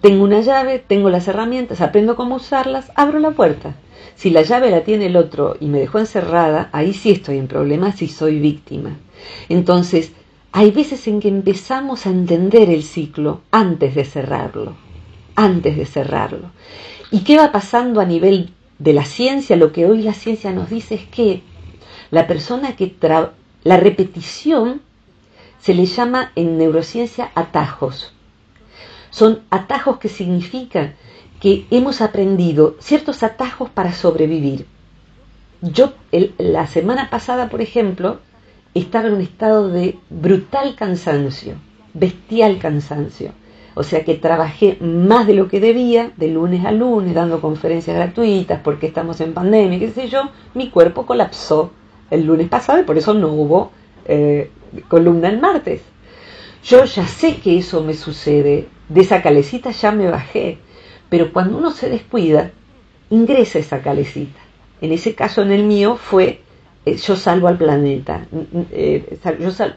[0.00, 3.76] Tengo una llave, tengo las herramientas, aprendo cómo usarlas, abro la puerta.
[4.16, 7.46] Si la llave la tiene el otro y me dejó encerrada, ahí sí estoy en
[7.46, 8.96] problemas y soy víctima.
[9.48, 10.12] Entonces,
[10.52, 14.74] hay veces en que empezamos a entender el ciclo antes de cerrarlo,
[15.36, 16.50] antes de cerrarlo.
[17.12, 19.54] ¿Y qué va pasando a nivel de la ciencia?
[19.54, 21.42] Lo que hoy la ciencia nos dice es que
[22.10, 22.92] la persona que
[23.62, 24.80] la repetición
[25.60, 28.12] se le llama en neurociencia atajos.
[29.10, 30.94] Son atajos que significan
[31.40, 34.66] que hemos aprendido ciertos atajos para sobrevivir.
[35.62, 35.92] Yo
[36.38, 38.18] la semana pasada, por ejemplo,
[38.74, 41.54] estaba en un estado de brutal cansancio,
[41.92, 43.32] bestial cansancio.
[43.74, 47.96] O sea que trabajé más de lo que debía, de lunes a lunes, dando conferencias
[47.96, 50.30] gratuitas, porque estamos en pandemia, qué sé yo.
[50.54, 51.72] Mi cuerpo colapsó
[52.10, 53.70] el lunes pasado y por eso no hubo
[54.06, 54.50] eh,
[54.88, 55.82] columna el martes.
[56.64, 60.58] Yo ya sé que eso me sucede, de esa calecita ya me bajé,
[61.08, 62.50] pero cuando uno se descuida,
[63.08, 64.40] ingresa esa calecita.
[64.80, 66.40] En ese caso, en el mío, fue
[66.86, 68.26] eh, yo salvo al planeta,
[68.70, 69.18] eh,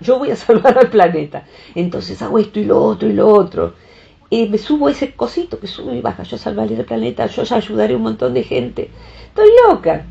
[0.01, 3.73] yo, voy a salvar al planeta, entonces hago esto y lo otro y lo otro.
[4.29, 7.93] y me subo ese cosito que sube y baja, yo salvaré el planeta, yo ayudaré
[7.93, 8.89] a un montón de gente.
[9.27, 10.05] Estoy loca.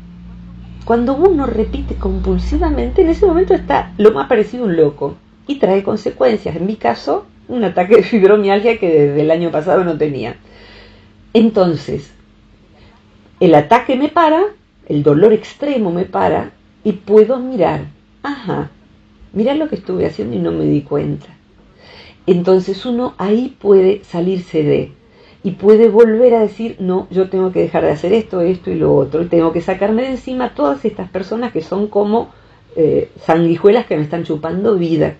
[0.85, 5.15] Cuando uno repite compulsivamente, en ese momento está lo más parecido a un loco
[5.47, 6.55] y trae consecuencias.
[6.55, 10.35] En mi caso, un ataque de fibromialgia que desde el año pasado no tenía.
[11.33, 12.11] Entonces,
[13.39, 14.43] el ataque me para,
[14.87, 16.51] el dolor extremo me para,
[16.83, 17.87] y puedo mirar,
[18.21, 18.71] ajá,
[19.31, 21.27] mira lo que estuve haciendo y no me di cuenta.
[22.25, 24.91] Entonces uno ahí puede salirse de
[25.43, 28.75] y puede volver a decir, no, yo tengo que dejar de hacer esto, esto y
[28.75, 32.31] lo otro, tengo que sacarme de encima todas estas personas que son como
[32.77, 35.17] eh, sanguijuelas que me están chupando vida.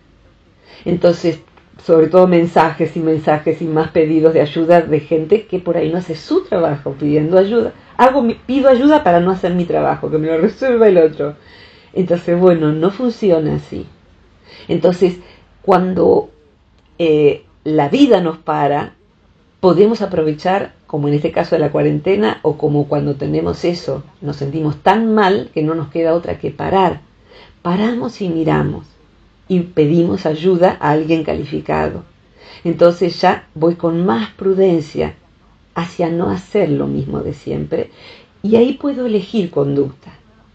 [0.86, 1.40] Entonces,
[1.86, 5.92] sobre todo mensajes y mensajes y más pedidos de ayuda de gente que por ahí
[5.92, 7.74] no hace su trabajo pidiendo ayuda.
[7.98, 11.36] Hago, pido ayuda para no hacer mi trabajo, que me lo resuelva el otro.
[11.94, 13.86] Entonces, bueno, no funciona así.
[14.68, 15.20] Entonces,
[15.62, 16.30] cuando
[16.98, 18.96] eh, la vida nos para,
[19.60, 24.38] podemos aprovechar, como en este caso de la cuarentena, o como cuando tenemos eso, nos
[24.38, 27.02] sentimos tan mal que no nos queda otra que parar.
[27.62, 28.86] Paramos y miramos
[29.48, 32.04] y pedimos ayuda a alguien calificado.
[32.64, 35.16] Entonces ya voy con más prudencia
[35.76, 37.90] hacia no hacer lo mismo de siempre
[38.42, 40.12] y ahí puedo elegir conducta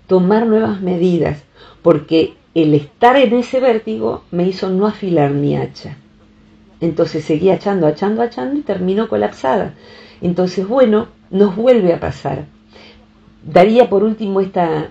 [0.09, 1.44] tomar nuevas medidas,
[1.83, 5.96] porque el estar en ese vértigo me hizo no afilar mi hacha.
[6.81, 9.74] Entonces seguía echando, echando, echando y terminó colapsada.
[10.20, 12.46] Entonces, bueno, nos vuelve a pasar.
[13.44, 14.90] Daría por último esta,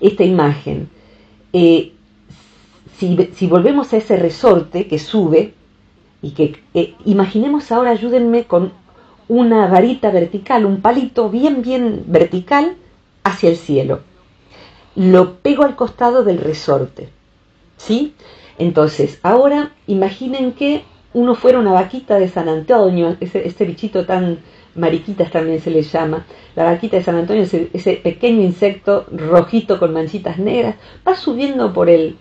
[0.00, 0.90] esta imagen.
[1.52, 1.92] Eh,
[2.98, 5.54] si, volvemos a ese resorte que sube,
[6.20, 8.72] y que eh, imaginemos ahora, ayúdenme con
[9.28, 12.76] una varita vertical, un palito bien, bien vertical
[13.24, 14.00] hacia el cielo.
[14.94, 17.08] Lo pego al costado del resorte.
[17.76, 18.14] ¿Sí?
[18.58, 24.38] Entonces, ahora imaginen que uno fuera una vaquita de San Antonio, ese, ese bichito tan
[24.74, 29.78] mariquitas también se le llama, la vaquita de San Antonio, ese, ese pequeño insecto rojito
[29.78, 32.16] con manchitas negras, va subiendo por el,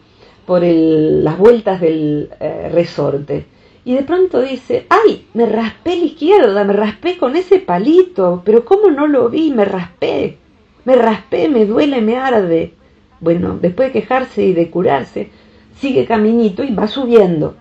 [0.46, 3.46] por el, las vueltas del eh, resorte.
[3.84, 8.64] Y de pronto dice, ay, me raspé la izquierda, me raspé con ese palito, pero
[8.64, 9.52] ¿cómo no lo vi?
[9.52, 10.38] Me raspé,
[10.86, 12.74] me raspé, me duele, me arde.
[13.20, 15.32] Bueno, después de quejarse y de curarse,
[15.80, 17.56] sigue caminito y va subiendo.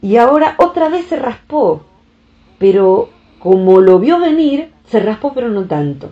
[0.00, 1.82] Y ahora otra vez se raspó,
[2.58, 6.10] pero como lo vio venir, se raspó pero no tanto.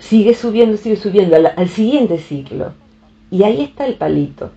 [0.00, 2.72] Sigue subiendo, sigue subiendo al, al siguiente ciclo.
[3.30, 4.50] Y ahí está el palito.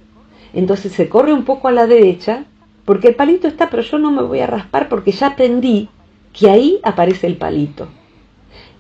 [0.54, 2.46] Entonces se corre un poco a la derecha,
[2.88, 5.89] porque el palito está, pero yo no me voy a raspar porque ya aprendí
[6.32, 7.89] que ahí aparece el palito.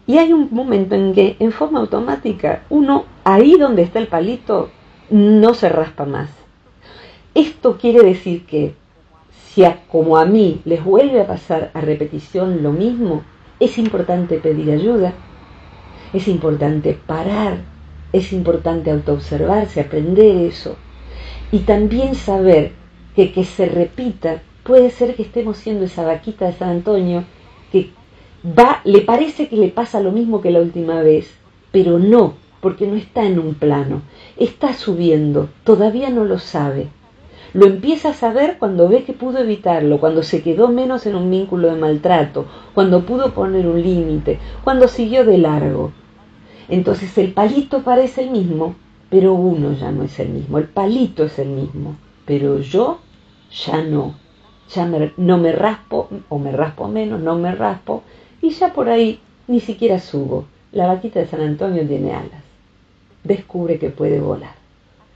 [0.07, 4.69] Y hay un momento en que en forma automática uno, ahí donde está el palito,
[5.09, 6.29] no se raspa más.
[7.35, 8.75] Esto quiere decir que
[9.49, 13.23] si como a mí les vuelve a pasar a repetición lo mismo,
[13.59, 15.11] es importante pedir ayuda,
[16.13, 17.57] es importante parar,
[18.13, 20.77] es importante autoobservarse, aprender eso
[21.51, 22.76] y también saber
[23.17, 27.23] que se repita puede ser que estemos siendo esa vaquita de San Antonio
[27.71, 27.89] que
[28.45, 31.31] va, le parece que le pasa lo mismo que la última vez,
[31.71, 34.01] pero no, porque no está en un plano,
[34.35, 36.89] está subiendo, todavía no lo sabe.
[37.53, 41.31] Lo empieza a saber cuando ve que pudo evitarlo, cuando se quedó menos en un
[41.31, 45.91] vínculo de maltrato, cuando pudo poner un límite, cuando siguió de largo.
[46.67, 48.75] Entonces el palito parece el mismo,
[49.09, 52.99] pero uno ya no es el mismo, el palito es el mismo, pero yo
[53.51, 54.15] ya no,
[54.69, 58.03] ya no me raspo o me raspo menos, no me raspo
[58.41, 60.45] y ya por ahí ni siquiera subo.
[60.71, 62.43] La vaquita de San Antonio tiene alas,
[63.23, 64.55] descubre que puede volar,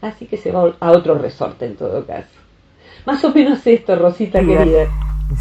[0.02, 2.30] así que se va a otro resorte en todo caso.
[3.06, 4.86] Más o menos esto, Rosita querida.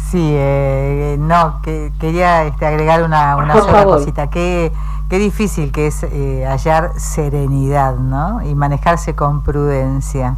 [0.09, 4.29] Sí, eh, no, que, quería este, agregar una, una sola cosita.
[4.29, 4.71] Que
[5.11, 8.41] Qué difícil que es eh, hallar serenidad, ¿no?
[8.47, 10.37] Y manejarse con prudencia.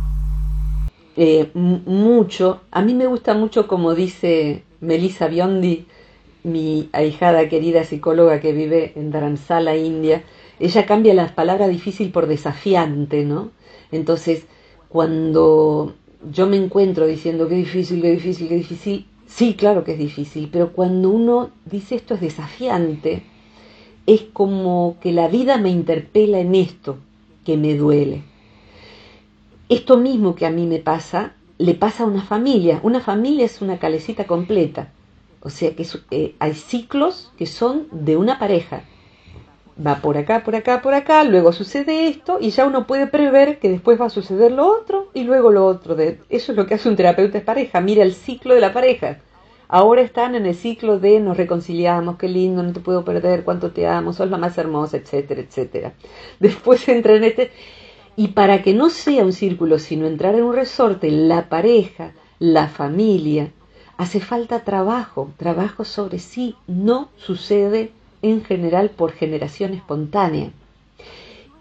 [1.15, 2.61] Eh, mucho.
[2.71, 5.85] A mí me gusta mucho como dice Melissa Biondi,
[6.43, 10.23] mi ahijada querida psicóloga que vive en Dharamsala, India.
[10.59, 13.51] Ella cambia las palabras difícil por desafiante, ¿no?
[13.91, 14.45] Entonces,
[14.89, 15.93] cuando
[16.31, 20.49] yo me encuentro diciendo qué difícil, qué difícil, qué difícil, sí, claro que es difícil,
[20.51, 23.23] pero cuando uno dice esto es desafiante,
[24.05, 26.97] es como que la vida me interpela en esto
[27.45, 28.23] que me duele.
[29.73, 32.79] Esto mismo que a mí me pasa, le pasa a una familia.
[32.83, 34.89] Una familia es una calecita completa.
[35.41, 38.83] O sea que eh, hay ciclos que son de una pareja.
[39.75, 43.57] Va por acá, por acá, por acá, luego sucede esto y ya uno puede prever
[43.57, 45.95] que después va a suceder lo otro y luego lo otro.
[45.95, 48.73] De, eso es lo que hace un terapeuta de pareja, mira el ciclo de la
[48.73, 49.17] pareja
[49.75, 53.71] Ahora están en el ciclo de nos reconciliamos, qué lindo, no te puedo perder, cuánto
[53.71, 55.93] te amo, sos la más hermosa, etcétera, etcétera.
[56.39, 57.51] Después entra en este...
[58.15, 62.67] Y para que no sea un círculo, sino entrar en un resorte, la pareja, la
[62.67, 63.51] familia,
[63.97, 70.51] hace falta trabajo, trabajo sobre sí, no sucede en general por generación espontánea.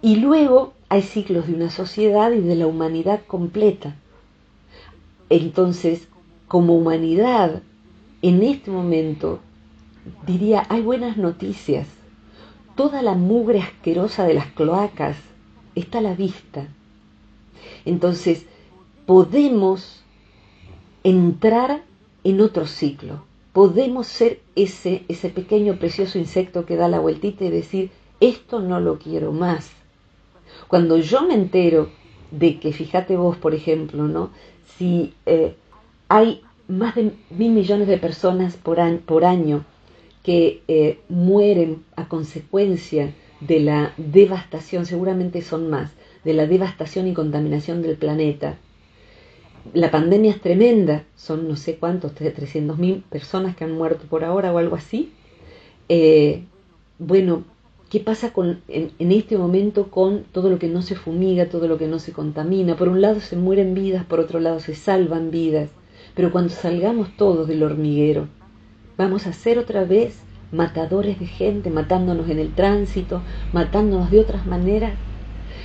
[0.03, 3.97] Y luego hay ciclos de una sociedad y de la humanidad completa.
[5.31, 6.09] Entonces,
[6.49, 7.63] como humanidad,
[8.21, 9.41] en este momento
[10.27, 11.87] diría, hay buenas noticias.
[12.77, 15.17] Toda la mugre asquerosa de las cloacas
[15.75, 16.69] está a la vista.
[17.85, 18.47] Entonces,
[19.07, 20.03] podemos
[21.05, 21.83] entrar
[22.25, 23.25] en otro ciclo.
[23.53, 27.91] Podemos ser ese, ese pequeño precioso insecto que da la vueltita y decir,
[28.21, 29.71] esto no lo quiero más.
[30.69, 31.91] Cuando yo me entero
[32.31, 34.31] de que, fíjate vos, por ejemplo, ¿no?
[34.79, 35.55] Si eh,
[36.09, 39.65] hay más de mil millones de personas por año, por año
[40.23, 43.13] que eh, mueren a consecuencia
[43.47, 45.91] de la devastación, seguramente son más,
[46.25, 48.57] de la devastación y contaminación del planeta.
[49.75, 54.25] La pandemia es tremenda, son no sé cuántos, 300 mil personas que han muerto por
[54.25, 55.13] ahora o algo así.
[55.89, 56.45] Eh,
[56.99, 57.45] bueno,
[57.91, 61.79] ¿qué pasa con, en este momento con todo lo que no se fumiga, todo lo
[61.79, 62.77] que no se contamina?
[62.77, 65.71] Por un lado se mueren vidas, por otro lado se salvan vidas
[66.15, 68.29] Pero cuando salgamos todos del hormiguero,
[68.97, 70.21] vamos a ser otra vez
[70.53, 73.23] matadores de gente, matándonos en el tránsito,
[73.53, 74.93] matándonos de otras maneras.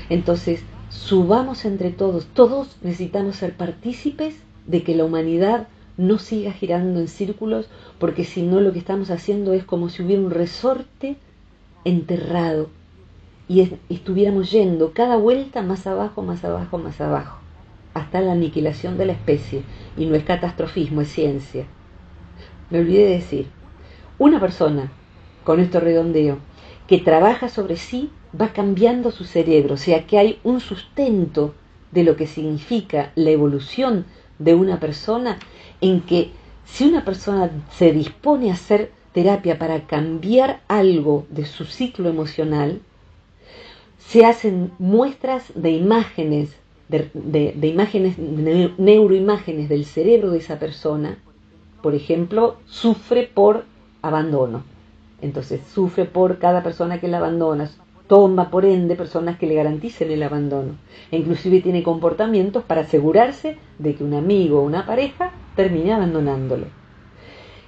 [0.09, 5.67] Entonces, subamos entre todos, todos necesitamos ser partícipes de que la humanidad
[5.97, 7.69] no siga girando en círculos,
[7.99, 11.17] porque si no lo que estamos haciendo es como si hubiera un resorte
[11.83, 12.69] enterrado
[13.47, 17.39] y estuviéramos yendo cada vuelta más abajo, más abajo, más abajo,
[17.93, 19.63] hasta la aniquilación de la especie.
[19.97, 21.65] Y no es catastrofismo, es ciencia.
[22.69, 23.47] Me olvidé de decir,
[24.19, 24.91] una persona,
[25.43, 26.39] con esto redondeo,
[26.87, 28.09] que trabaja sobre sí
[28.39, 31.53] va cambiando su cerebro, o sea que hay un sustento
[31.91, 34.05] de lo que significa la evolución
[34.39, 35.39] de una persona
[35.81, 36.31] en que
[36.65, 42.81] si una persona se dispone a hacer terapia para cambiar algo de su ciclo emocional,
[43.97, 46.55] se hacen muestras de imágenes,
[46.87, 51.17] de, imágenes, neuroimágenes del cerebro de esa persona.
[51.81, 53.65] Por ejemplo, sufre por
[54.01, 54.63] abandono.
[55.21, 57.69] Entonces, sufre por cada persona que la abandona,
[58.07, 60.75] toma por ende personas que le garanticen el abandono.
[61.11, 66.67] E inclusive tiene comportamientos para asegurarse de que un amigo o una pareja termine abandonándolo.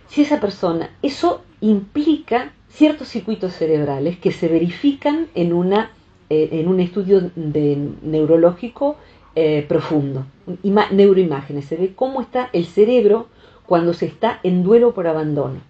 [0.07, 5.91] Si esa persona, eso implica ciertos circuitos cerebrales que se verifican en, una,
[6.29, 8.95] eh, en un estudio de, neurológico
[9.35, 10.25] eh, profundo,
[10.63, 13.27] neuroimágenes, se ve cómo está el cerebro
[13.65, 15.61] cuando se está en duelo por abandono.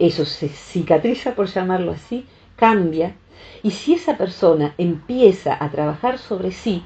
[0.00, 2.24] Eso se cicatriza, por llamarlo así,
[2.56, 3.16] cambia.
[3.62, 6.82] Y si esa persona empieza a trabajar sobre sí,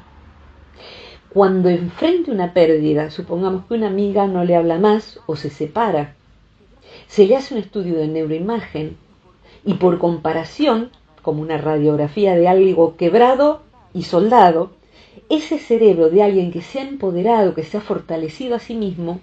[1.28, 6.16] cuando enfrente una pérdida, supongamos que una amiga no le habla más o se separa,
[7.06, 8.96] se le hace un estudio de neuroimagen
[9.64, 10.90] y por comparación,
[11.22, 13.62] como una radiografía de algo quebrado
[13.92, 14.72] y soldado,
[15.28, 19.20] ese cerebro de alguien que se ha empoderado, que se ha fortalecido a sí mismo,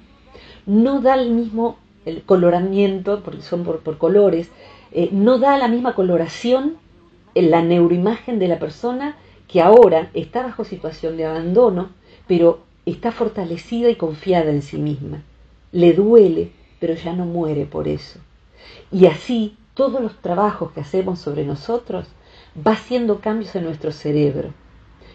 [0.66, 4.50] no da el mismo el coloramiento, porque son por, colores,
[4.92, 6.78] eh, no da la misma coloración
[7.36, 11.90] en la neuroimagen de la persona que ahora está bajo situación de abandono,
[12.28, 15.22] pero está fortalecida y confiada en sí misma.
[15.72, 18.20] Le duele, pero ya no muere por eso.
[18.92, 22.08] Y así todos los trabajos que hacemos sobre nosotros
[22.56, 24.54] va haciendo cambios en nuestro cerebro.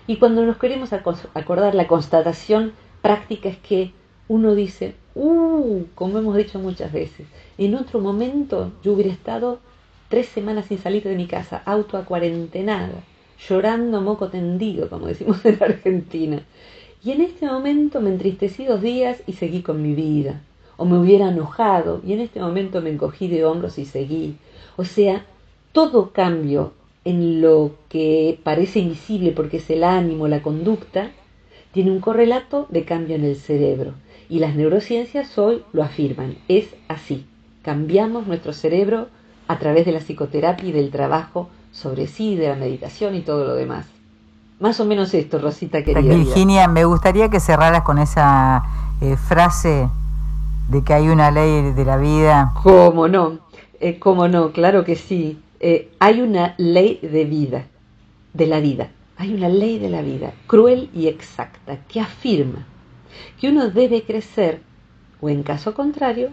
[0.07, 2.73] Y cuando nos queremos acordar, la constatación
[3.03, 3.93] práctica es que
[4.29, 7.27] uno dice, uh, como hemos dicho muchas veces,
[7.59, 9.59] en otro momento yo hubiera estado
[10.09, 13.03] tres semanas sin salir de mi casa, auto a cuarentenada,
[13.49, 16.43] llorando moco tendido, como decimos en Argentina.
[17.03, 20.43] Y en este momento me entristecí dos días y seguí con mi vida.
[20.77, 24.37] O me hubiera enojado y en este momento me encogí de hombros y seguí.
[24.77, 25.25] O sea,
[25.73, 26.73] todo cambio
[27.05, 31.13] en lo que parece invisible porque es el ánimo, la conducta,
[31.73, 33.95] tiene un correlato de cambio en el cerebro.
[34.29, 36.37] Y las neurociencias hoy lo afirman.
[36.49, 37.27] Es así.
[37.63, 39.09] Cambiamos nuestro cerebro
[39.49, 43.45] a través de la psicoterapia y del trabajo sobre sí, de la meditación y todo
[43.45, 43.87] lo demás.
[44.59, 46.15] Más o menos esto, Rosita querida.
[46.15, 48.65] Virginia, me gustaría que cerraras con esa
[49.01, 49.89] eh, frase
[50.69, 52.53] de que hay una ley de la vida.
[52.63, 53.39] ¿Cómo no?
[53.81, 54.53] Eh, ¿Cómo no?
[54.53, 55.41] Claro que sí.
[55.61, 57.67] Eh, hay una ley de vida,
[58.33, 58.89] de la vida.
[59.19, 62.67] Hay una ley de la vida, cruel y exacta, que afirma
[63.41, 64.61] que uno debe crecer
[65.21, 66.31] o en caso contrario,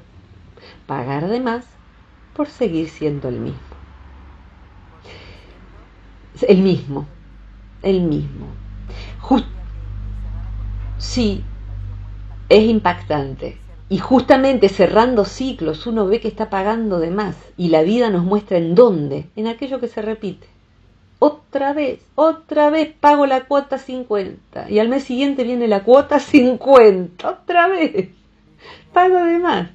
[0.87, 1.65] pagar de más
[2.35, 3.59] por seguir siendo el mismo.
[6.47, 7.05] El mismo,
[7.81, 8.47] el mismo.
[10.97, 11.43] sí,
[12.49, 13.57] es impactante.
[13.89, 18.23] Y justamente cerrando ciclos uno ve que está pagando de más y la vida nos
[18.23, 20.47] muestra en dónde, en aquello que se repite.
[21.25, 26.19] Otra vez, otra vez pago la cuota 50 y al mes siguiente viene la cuota
[26.19, 28.09] 50, otra vez,
[28.91, 29.69] pago de más.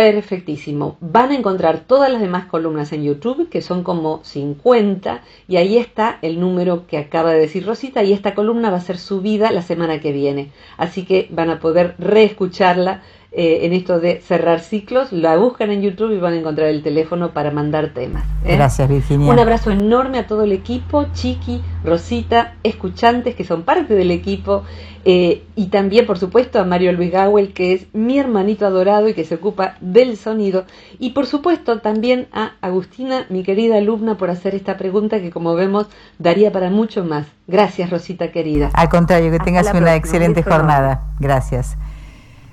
[0.00, 0.96] Perfectísimo.
[1.00, 5.76] Van a encontrar todas las demás columnas en YouTube, que son como 50, y ahí
[5.76, 9.52] está el número que acaba de decir Rosita, y esta columna va a ser subida
[9.52, 10.52] la semana que viene.
[10.78, 13.02] Así que van a poder reescucharla
[13.32, 16.82] eh, en esto de cerrar ciclos, la buscan en YouTube y van a encontrar el
[16.82, 18.24] teléfono para mandar temas.
[18.44, 18.56] ¿eh?
[18.56, 19.30] Gracias, Virginia.
[19.30, 24.64] Un abrazo enorme a todo el equipo, Chiqui, Rosita, escuchantes que son parte del equipo
[25.04, 29.14] eh, y también, por supuesto, a Mario Luis Gawel, que es mi hermanito adorado y
[29.14, 30.64] que se ocupa del sonido.
[30.98, 35.54] Y, por supuesto, también a Agustina, mi querida alumna, por hacer esta pregunta que, como
[35.54, 35.86] vemos,
[36.18, 37.26] daría para mucho más.
[37.46, 38.70] Gracias, Rosita querida.
[38.74, 41.04] Al contrario, que tengas una excelente jornada.
[41.18, 41.76] Gracias.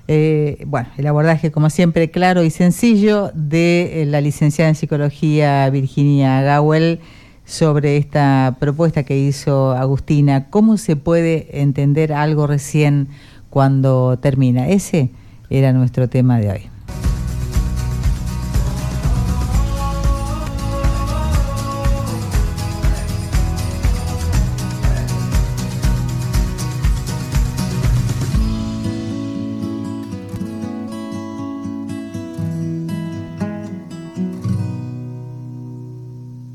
[0.07, 5.69] Eh, bueno, el abordaje, como siempre, claro y sencillo de eh, la licenciada en psicología
[5.69, 6.99] Virginia Gawel
[7.45, 10.49] sobre esta propuesta que hizo Agustina.
[10.49, 13.09] ¿Cómo se puede entender algo recién
[13.49, 14.69] cuando termina?
[14.69, 15.09] Ese
[15.49, 16.76] era nuestro tema de hoy.